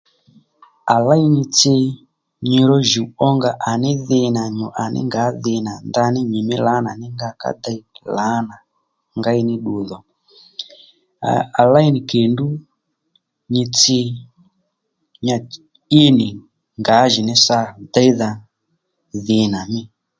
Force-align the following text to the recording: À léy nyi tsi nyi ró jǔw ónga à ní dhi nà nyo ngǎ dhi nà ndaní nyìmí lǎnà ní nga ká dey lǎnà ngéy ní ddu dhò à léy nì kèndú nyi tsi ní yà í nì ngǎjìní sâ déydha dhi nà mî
À 0.93 0.95
léy 1.07 1.23
nyi 1.35 1.43
tsi 1.57 1.75
nyi 2.47 2.59
ró 2.69 2.77
jǔw 2.89 3.07
ónga 3.27 3.51
à 3.69 3.71
ní 3.83 3.91
dhi 4.07 4.19
nà 4.35 4.43
nyo 4.57 4.67
ngǎ 5.07 5.23
dhi 5.43 5.55
nà 5.65 5.73
ndaní 5.89 6.19
nyìmí 6.31 6.55
lǎnà 6.65 6.91
ní 7.01 7.07
nga 7.15 7.29
ká 7.41 7.49
dey 7.63 7.79
lǎnà 8.17 8.55
ngéy 9.19 9.41
ní 9.47 9.55
ddu 9.59 9.73
dhò 9.89 9.99
à 11.59 11.61
léy 11.73 11.87
nì 11.93 11.99
kèndú 12.11 12.47
nyi 13.53 13.63
tsi 13.77 13.99
ní 14.05 14.11
yà 15.27 15.37
í 16.01 16.03
nì 16.17 16.27
ngǎjìní 16.81 17.33
sâ 17.45 17.59
déydha 17.93 18.29
dhi 19.25 19.39
nà 19.53 19.59
mî 19.71 19.81